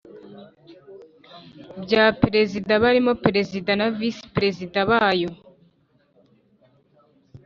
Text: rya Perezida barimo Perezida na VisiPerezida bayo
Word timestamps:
rya 1.83 2.05
Perezida 2.21 2.71
barimo 2.83 3.13
Perezida 3.25 3.71
na 3.79 3.87
VisiPerezida 3.97 4.79
bayo 4.91 5.31